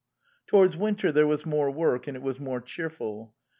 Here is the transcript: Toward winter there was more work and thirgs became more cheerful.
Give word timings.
Toward 0.47 0.73
winter 0.73 1.11
there 1.11 1.27
was 1.27 1.45
more 1.45 1.69
work 1.69 2.07
and 2.07 2.17
thirgs 2.17 2.25
became 2.33 2.43
more 2.43 2.59
cheerful. 2.61 3.35